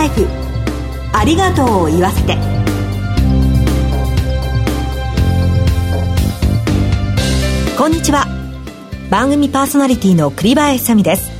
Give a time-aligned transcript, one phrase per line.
[0.00, 0.26] ライフ。
[1.12, 2.34] ありがとうを言わせて。
[7.76, 8.26] こんにちは。
[9.10, 11.30] 番組パーソナリティの栗林です。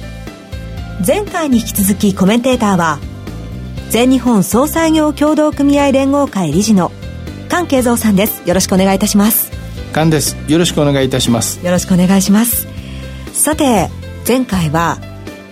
[1.06, 2.98] 前回に引き続きコメンテーターは
[3.88, 6.92] 全日本総裁業協同組合連合会理事の
[7.48, 8.46] 菅慶三さんです。
[8.46, 9.50] よろしくお願いいたします。
[9.94, 10.36] 菅です。
[10.48, 11.64] よろしくお願いいたします。
[11.64, 12.68] よろしくお願いします。
[13.32, 13.88] さて
[14.28, 14.98] 前回は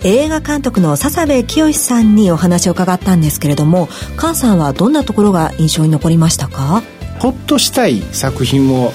[0.03, 6.81] 映画監督の笹部清さんにお話を伺ったんですけれども菅さんはどんなところが印象に残りましたか？
[7.19, 8.93] ほっとしたい作品を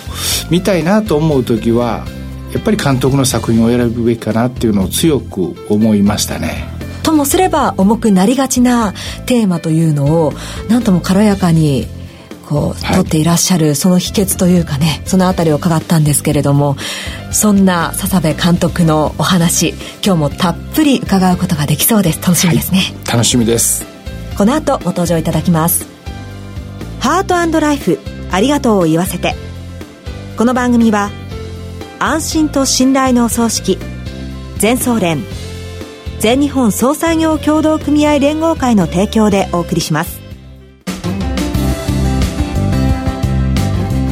[0.51, 2.07] 見たいなと思う時は
[2.53, 6.65] やっぱり監督の作品を選ぶべきかなっていうのを強く思いましたね。
[7.03, 8.95] ともすれば重くなりがちな
[9.27, 10.33] テーマというのを
[10.71, 11.87] なんとも軽やかに
[12.45, 16.77] こう、はい、取っていらっしゃるその秘訣というかねその辺りを伺ったんですけれども
[17.33, 19.71] そんな笹部監督のお話
[20.05, 22.23] 今日もたっぷり伺うことができそうです。
[22.23, 23.87] 楽しみですね、はい、楽しみです。
[24.37, 25.87] この後ご登場いただきます。
[27.01, 27.99] ハートライフ
[28.31, 29.35] ありがとうを言わせて。
[30.37, 31.13] この番組は
[32.01, 33.79] 安心と信頼のお葬式
[34.59, 35.23] 全総連
[36.19, 40.24] 全日本総裁業協同組合連合会の提供でお送りします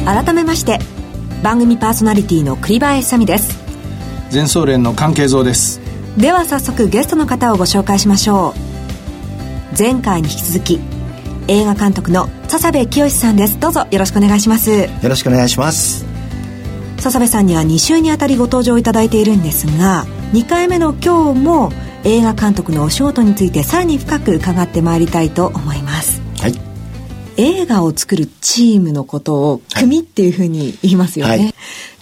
[0.05, 0.79] 改めまして
[1.43, 3.61] 番組パーソナリティの栗林さみです。
[4.29, 5.81] 全総連の関係蔵です。
[6.17, 9.77] では早速ゲストの方をご紹介しましょう。
[9.77, 10.79] 前回に引き続き
[11.47, 13.59] 映画監督の笹部清さんです。
[13.59, 14.71] どうぞよろしくお願いします。
[14.71, 16.13] よろしくお願いします。
[17.03, 21.69] 笹部さんには2週にあたりご登場いただいているんですが2回目の今日も
[22.05, 26.22] 映画監督のお仕事についてさらに深く伺ってまいりたいと思います
[27.37, 31.31] 映画を作るチームのことを組っていうふうに言いますよね。
[31.31, 31.53] はい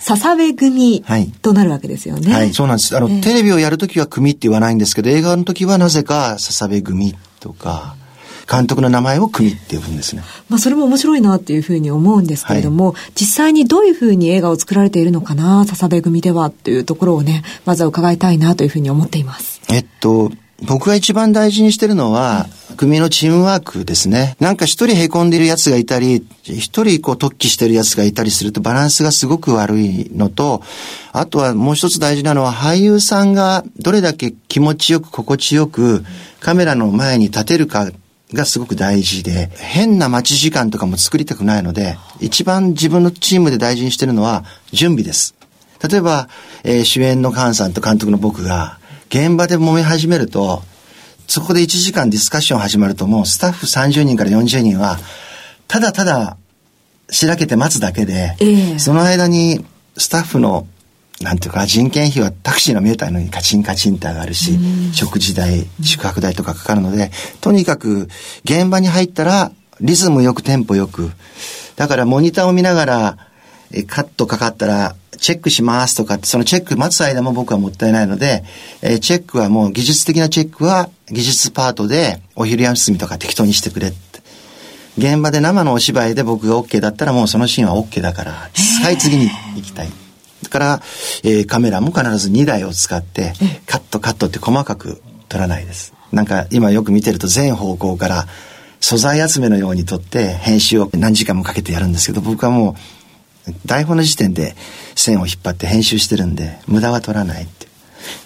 [0.02, 1.04] 笹部組
[1.44, 2.34] となるわけですよね。
[2.34, 2.98] はい、はい、そうなんです。
[2.98, 7.96] あの、えー、テレビをやるときは組って言わないんですけど、映画のときはなぜか笹部組とか、
[8.52, 10.24] 監督の名前を組って呼ぶんですね。
[10.50, 19.62] まあそれも面白いなっていうふうに思うんですけれども、はい、実際にどういうふうに映画を作られているのかな、笹部組ではっていうところをね、まずは伺いたいなというふうに思っています。
[19.70, 24.36] えっと、僕が一番大事にしてるのは、組のチームワークですね。
[24.40, 30.62] なんか一人凹んでる奴がいたり、一人こう突起してる奴がいたりするとバランスがすごく悪いのと、
[31.12, 36.04] あとはもう一つ大事なのは俳優さんがどれだけ気持ちよく心地よく
[36.40, 37.90] カメラの前に立てるか
[38.34, 45.36] がすごく大事で、変な待ち時間とかも作りたくないので、一番自分のチームで大事にしてるのは準備です。
[45.88, 46.30] 例えば、
[46.64, 48.78] えー、主演の菅さんと監督の僕が、
[49.12, 50.64] 現場で揉め始めると、
[51.28, 54.98] そこで1時間ディスカッション始まるともうスタッフ30人から40人は、
[55.68, 56.38] ただただ、
[57.10, 59.66] しらけて待つだけで、えー、その間に
[59.98, 60.66] スタッフの
[61.22, 64.58] なんていうか人件費はタクシーの見えたのにカチンカチンって上がるし、
[64.94, 67.12] 食事代、宿泊代とかかかるので、
[67.42, 68.08] とにかく
[68.46, 69.52] 現場に入ったら
[69.82, 71.12] リズムよくテンポよく。
[71.76, 73.18] だからモニターを見ながら、
[73.74, 78.44] えカットかかったらチェックしますとかって、そのチェック待つ間も僕はもったいないので、
[78.82, 84.12] え、チェックはもう技術的なチェックは技術パートでお昼休みとか適当にしてくれって。
[84.98, 89.90] 現場で生のお芝居で僕が OK だったらもうそのシーンは OK だから、はい、次に行きたい。
[90.44, 90.82] だから、
[91.24, 93.34] えー、カメラも必ず2台を使って、
[93.68, 95.94] カットカットって細かく撮らないです。
[96.12, 98.28] なんか今よく見てると全方向から
[98.82, 102.76] 素材集めのように撮って編集を何時間もかけてやるんですけど、僕はもう
[103.66, 104.56] 台本の時点で
[104.96, 107.68] 線を引っ張って編集してるんで、無駄は取らないって。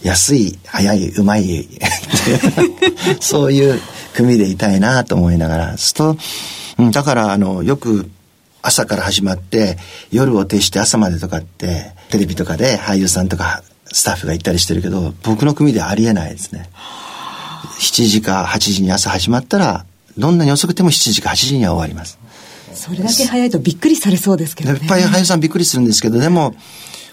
[0.04, 1.68] 安い、早い、うまい
[3.20, 3.82] そういう
[4.16, 6.18] 組でいたいなと思いながら、すと、
[6.78, 8.10] うん、だからあの、よく
[8.66, 9.78] 朝から始まって
[10.12, 16.70] 夜を徹して朝までとかってテレビとかで俳優さんとかスタッフが行ったりしてるけど僕の組ではありえないですね
[17.80, 19.86] 7時か8時に朝始まったら
[20.18, 22.18] どんなに遅くても7時か8時には終わります
[22.76, 24.80] それだけ早いとびっくりされそうですけどね。
[24.80, 26.56] いっぱい俳優さんびっくりするんですけど、でも、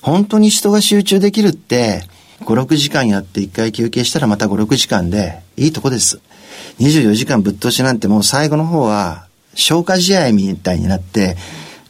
[0.02, 2.04] 本当に人が集中できるって、
[2.40, 6.20] 5、6時間やって1回休憩したらまた5、6時間で、いいとこです。
[6.80, 11.36] 24時間ぶっ通しなんてもう最後の方は、消化試合みたいになって、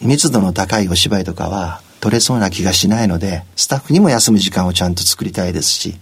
[0.01, 5.95] 密度の高いお芝居とかは取れそうな気がしないので、スタッフにも休む時間をちゃんと作りたいですし、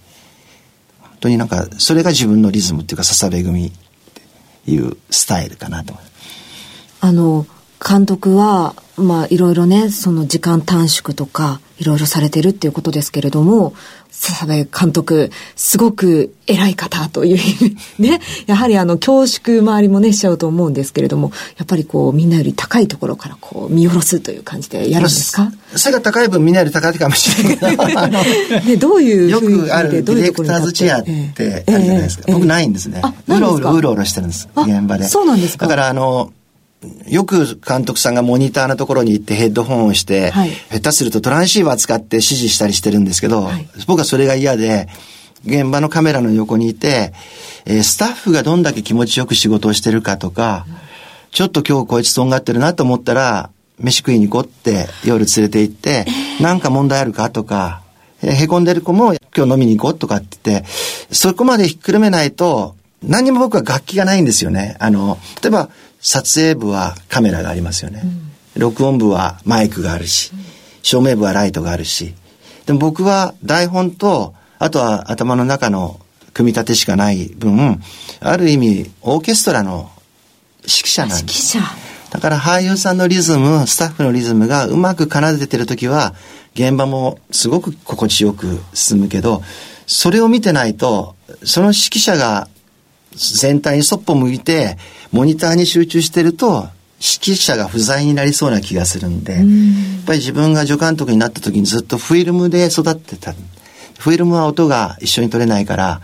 [1.00, 3.70] 本当になんか、それが自分のリズムっていうか、笹部組っ
[4.64, 6.12] ていうスタイルかなと思います。
[7.02, 7.46] あの、
[7.87, 13.73] 監督は、まあ、いろいろね、その時間短縮とか、いろいろされてるっていうことですけれども、
[14.11, 17.38] 笹部監督、すごく偉い方という
[18.03, 25.50] ね、 やはりあの、恐縮周りもね、しちゃうと思うんですけれども、やっぱりこう、みんなより高いところからこう、見下ろすという感じでやるんですか？
[25.75, 27.87] 背が高い分みんなより高いかもしれないけど、
[28.67, 31.05] ね、どういうよくあるディレクターズチェアっ
[31.35, 32.25] てあるじゃないですか。
[32.31, 33.00] 僕ないんですね。
[33.27, 35.09] うろうろうろうろしてるんです、現場で。
[35.09, 35.65] そうなんですか？
[35.67, 36.31] だからあの、
[37.06, 44.88] よく監督さんがモニターのところに行ってヘッドホンをして、はい、下手するとトランシーバー使って指示したりしてるんですけど、はい、僕はそれが嫌で、
[45.44, 47.12] 現場のカメラの横にいて、
[47.65, 50.75] えー、スタッフがどんだけ気持ちよく仕事をしてるかとか、うん、
[51.31, 57.82] ちょっと今日こいつとんがってるなと思ったら、飯食いに行こうって夜連れて行って、えー、なんか問題あるかとか、
[58.23, 60.67] えー、へこんでる子も今日飲みに行こうとかって言って、
[61.12, 64.76] そこまでひっくるめないと、何も僕は楽器がないんですよね。
[64.79, 65.70] あの、例えば、
[66.00, 68.02] 撮影部はカメラがありますよね。
[68.05, 68.06] う
[68.58, 70.32] ん、録音部はマイクがあるし、
[70.82, 72.14] 照明部はライトがあるし。
[72.67, 76.00] でも僕は台本と、あとは頭の中の
[76.32, 77.82] 組み立てしかない分、
[78.20, 79.91] ある意味オーケストラの
[80.62, 81.56] 指揮者なんです。
[81.56, 81.91] 指揮者。
[82.11, 86.14] だから俳優さんのリズム、スタッフのリズムがうまく奏でてる時は、
[86.55, 89.43] 現場もすごく心地よく進むけど、
[89.87, 91.14] それを見てないと、
[91.44, 92.49] その指揮者が
[93.14, 94.76] 全体にそっぽ向いて、
[95.12, 96.68] モニターに集中してると、
[97.00, 99.44] 指揮者が不在になりそうな気がするんで、やっ
[100.04, 103.34] ぱり自分が助監督になった時にずっとフィルムで育ってた。
[103.98, 106.00] フィルムは音が一緒に取れないから、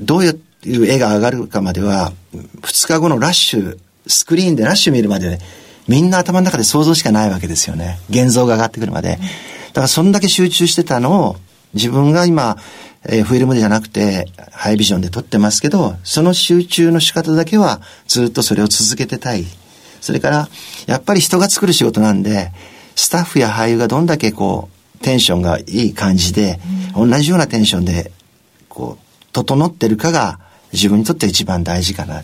[0.00, 5.38] どういう絵が上がるかまでは、2日後のラッシュ、スクリーンでラッシュ見るまで、
[5.88, 8.00] みんな頭の中で想像しかないわけですよね。
[8.10, 9.18] 現像が上がってくるまで。
[9.68, 11.36] だからそんだけ集中してたのを、
[11.74, 12.58] 自分が今、
[13.04, 19.44] えー、フィルムじゃなくて、ハイビジョンで撮ってますけど、その集中の仕方だけはずっとそれを続けてたい。
[20.00, 20.48] それから、
[20.86, 22.52] やっぱり人が作る仕事なんで、
[22.94, 24.68] スタッフや俳優がどんだけこ
[24.98, 26.60] う、テンションがいい感じで、
[26.96, 28.12] うん、同じようなテンションで、
[28.68, 30.38] こう、整ってるかが
[30.72, 32.22] 自分にとって一番大事かな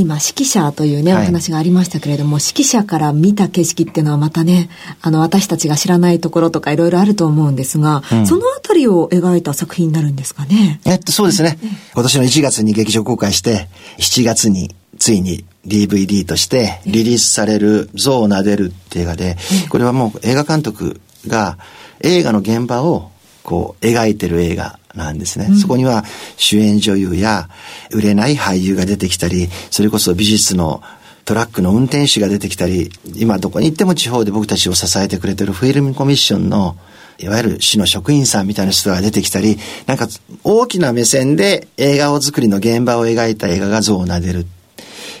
[0.00, 4.70] 今指揮者というね、お話がありましたけれども、はい、指揮者から見た景色っていうのはまたね
[5.02, 10.80] あの私たちが知らないところとかいろいろあると思うんですが、うん、そのあたりを描いた作品になるんですかね？
[10.84, 11.58] えっとそうですね、
[11.94, 13.68] 今年の1月に劇場公開して
[13.98, 19.36] 7月についに DVD としてリリースされる「象を撫でる」って映画で、
[19.68, 21.58] これはもう映画監督が
[22.00, 23.10] 映画の現場を
[23.42, 26.04] こう描いてる映画なんですね、うん、そこには
[26.36, 27.48] 主演女優や
[27.92, 30.82] 売れない俳優が出てきたり、それこそ美術の
[31.24, 36.76] トラックの運転手が出てきたり、今どこに行っても地方で僕たちを支えてくれてるフィルムコミッションの
[37.18, 40.08] いわゆる市の職員さんみたいな人が出てきたり、なんか
[40.42, 44.46] 大きな目線で映画を作りの現場を描いた映画が像を撫でる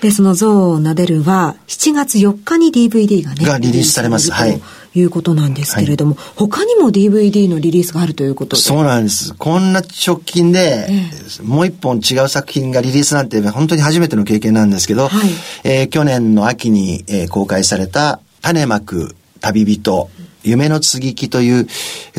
[0.00, 4.32] で、その像を撫でるは、7月4日に DVD がね、がリリースされます。
[4.32, 4.60] はい。
[4.94, 9.34] いうことなんですけれども、はい、他にも DVD のリリースがあるということでそうなんです。
[9.34, 15.30] こんな直近で、えー、もう一本違う作品がリリースなんて本当に初めての経験なんですけど、はい、
[15.64, 20.10] えー、去年の秋に、えー、公開された種まく旅人、
[20.42, 21.66] 夢の継ぎ木という、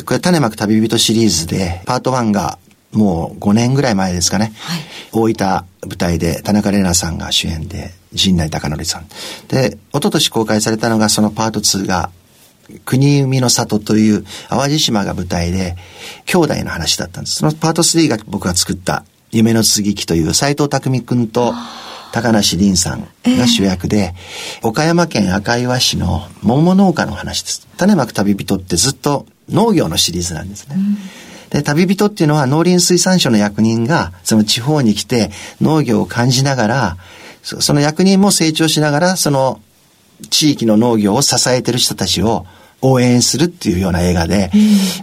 [0.04, 2.58] これ種まく旅人シリーズで、パート1が
[2.92, 4.52] もう5年ぐらい前ですかね。
[4.56, 4.80] はい、
[5.12, 9.06] 大分舞台で田中玲奈さんが主演で、陣内孝則さん。
[9.48, 12.10] で、一昨年公開されたのがそのパート2が、
[12.84, 15.76] 国海の里という淡路島が舞台で、
[16.26, 17.36] 兄弟の話だったんです。
[17.36, 21.54] そのパート3が僕が作った夢の続きという斎藤匠君と
[22.12, 24.14] 高梨凛さんが主役で、
[24.60, 27.66] えー、岡山県赤岩市の桃農家の話です。
[27.76, 30.76] 種まく旅人ってずっと農業のシリーズなんですね。
[30.76, 30.96] うん
[31.52, 36.96] で、旅人っていうのは農林水産省の役人が、その地方に来て農業を感じながら、
[37.42, 39.60] その役人も成長しながら、その
[40.30, 42.46] 地域の農業を支えてる人たちを
[42.80, 44.50] 応援するっていうような映画で、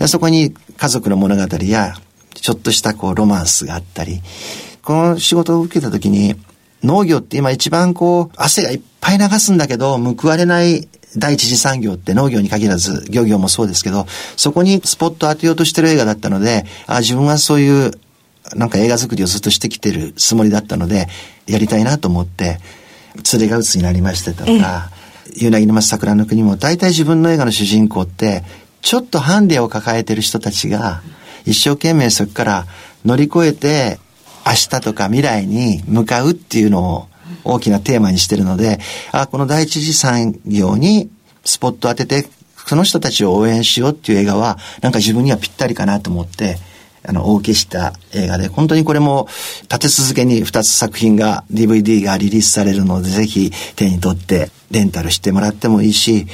[0.01, 1.93] うん、そこに家族の物語や、
[2.35, 4.21] ちょっとしたこうロマンスがあったり、
[4.83, 6.35] この仕事を受けた時に、
[6.83, 14.05] 農業って今一番こう、汗がいっぱい流すんだけど、報われない第一次産業って農業に限らず、漁業もそうですけど、
[14.38, 17.91] そこにスポット当てようとしてる映画だったので、あ自分はそういう、
[18.55, 21.07] なんか映画作りをずっとしてきてるつもりだったので、
[21.47, 22.59] やりたいなと思って、
[23.33, 24.91] 連れが鬱になりましてとか、
[25.36, 28.43] 夕凪の松桜の国も、大体自分の映画の主人公って、
[28.81, 31.01] ちょっとハンディを抱えてる人たちが、
[31.45, 32.67] 一生懸命そこから
[33.05, 34.00] 乗り越えて、
[34.45, 37.07] 明日とか未来に向かうっていうのを
[37.43, 38.79] 大きなテーマにしてるので、
[39.12, 41.09] あ、この第一次産業に
[41.43, 42.27] スポット当てて、
[42.65, 46.57] その人たちを応援しようっていう映画は、なんか自分にはぴったりかなと思って、
[47.07, 49.27] あの、お受けした映画で、本当にこれも
[49.63, 56.27] 立て続けに2つ作品が、DVD がリリースされるので、ぜひ手に取ってレンタルしてもらってもいいし、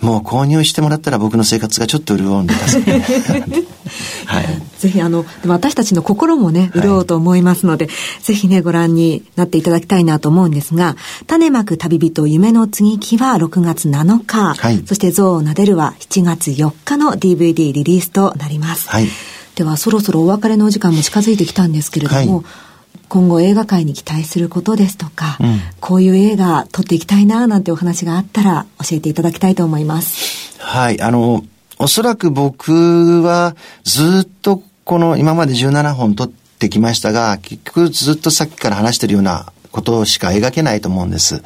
[0.00, 2.54] もう購入してもらったら僕の生活がちょっと潤うんで
[4.26, 4.46] はい。
[4.78, 10.96] ぜひあの、私たちの心もね、潤うと思いますので、はい、ぜひね、ご覧になっていただきたいなと思うんですが、
[11.26, 18.88] 種まく旅人夢の継ぎ木は6月7日、はい、そして象を撫でるは7月4日の DVD リリースとなります。
[18.88, 19.08] はい。
[19.56, 22.44] では、そろそろお別れのお時間も近づいてきたんですけれども、はい
[23.08, 30.58] 今後映画界に期待することですとか、うん、こういう映画撮っていきたいななんてお話があったら教えていただきたいと思います。
[30.60, 31.44] はい、あの、
[31.78, 41.42] おそらく僕はずっとこの今まで17本撮ってきましたが、結局ずっとさっきから話してるようなことしか描けないと思うんです。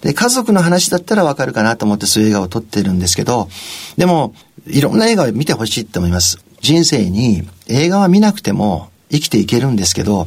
[0.00, 3.48] で、家族の話だったらわかるかなと思ってそういう映画を撮ってるんですけど、
[3.96, 4.34] でも、
[4.66, 6.45] いろんな映画を見てほしいと思います。
[6.60, 10.26] 人生に映画は見なくても生きていけるんですけど、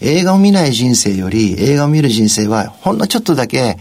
[0.00, 3.78] 映画を見ない人生より映画を見る人生はほんのちょっとだけ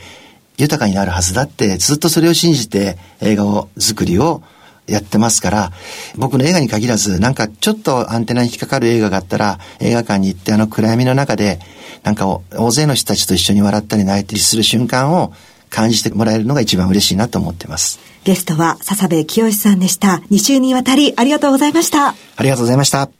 [0.58, 4.42] 豊かになるはずだってずっとそれを信じて映画を作りを
[4.88, 5.72] やってますから、
[6.16, 11.60] 僕の映画に限らず、なんかちょっとアンテナに引っかかる映画があったら、映画館に行ってあの暗闇の中で、
[12.04, 12.26] なんか
[12.56, 15.34] 大勢の人たちと一緒に笑ったり泣いたりする瞬間を
[15.78, 18.00] 感じてもらえるのが一番嬉しいなと思ってます。
[18.24, 20.24] ゲストは笹部清さんでした。
[20.32, 22.08] 2週にわたりありがとうございました。
[22.10, 23.12] ありがとうございました。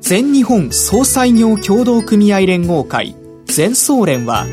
[0.00, 4.46] 全日本総裁業協同組合連合会全総連は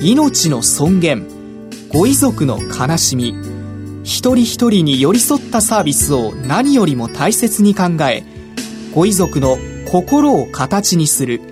[0.00, 1.26] 命の尊厳
[1.92, 3.34] ご遺族の悲しみ
[4.04, 8.22] 一人一人に寄り添ったサービスを何よりも大切に考え
[8.94, 9.56] ご遺族の
[9.90, 11.51] 心を形にする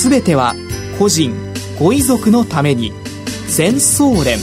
[0.00, 0.54] すべては
[0.98, 1.34] 個人
[1.78, 2.90] ご遺族のために。
[3.48, 4.38] 全総連。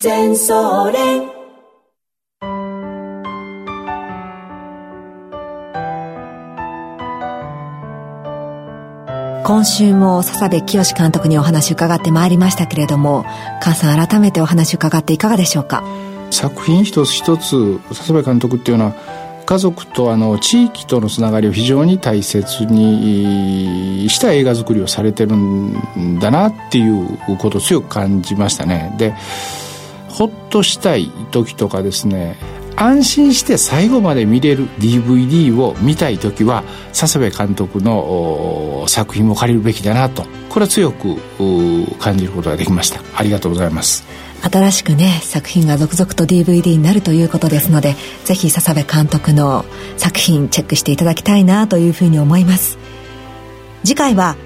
[0.00, 1.30] 全総連。
[9.44, 13.24] 今週も笹部清監督にお話伺ってまいりましたけれども
[13.62, 15.84] 菅さん改めてお話伺っていかがでしょうか？
[16.32, 18.94] 作品一つ一つ笹部監督っていうのは
[19.52, 28.94] 家族とあの地域とのつながりを非常に大切にした映画作りをされてるんだなっていうことを強く感じましたね。
[28.96, 29.14] で
[30.08, 32.38] ほっとしたい時とかですね
[32.76, 40.24] 安心して最後まで見れる DVD を見たい時は笹部監督の作品を借りるべきだなと。
[40.48, 41.16] これは強く
[41.98, 43.00] 感じることができました。
[43.16, 44.04] ありがとうございます。
[44.42, 49.64] 新しくね作品が続々と DVD になるということですのでぜひ笹部監督の
[49.96, 52.76] 作品チェックしていただきたいなというふうに思います。
[53.84, 54.36] 次回は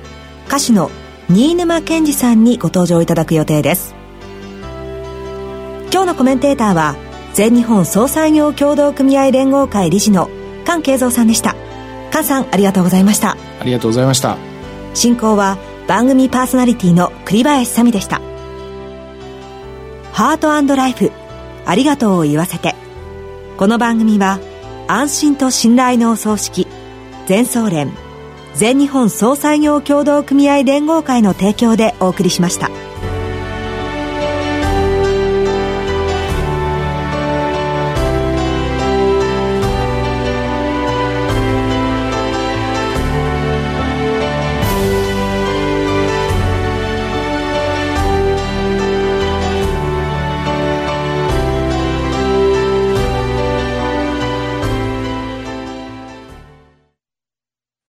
[0.48, 0.90] 歌手の
[1.28, 3.94] 新沼謙治さんにご登場いただく予定です。
[5.90, 6.94] 今日のコメンテーターは
[7.36, 10.30] 全日本総裁業協同組合連合会理事の
[10.64, 11.54] 菅慶三さんでした。
[12.10, 13.36] 菅さんありがとうございました。
[13.60, 14.38] ありがとうございました。
[14.94, 18.22] 進行は番組パーソナリティの栗林さみでした。
[20.12, 21.12] ハートライフ
[21.66, 22.74] ありがとうを言わせて。
[23.58, 24.38] この番組は
[24.88, 26.66] 安心と信頼のお葬式
[27.26, 27.92] 全総連
[28.54, 32.70] 全日本総裁業協同組合連合会の提供でお送りしました。